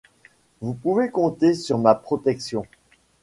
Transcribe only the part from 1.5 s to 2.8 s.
sur ma protection.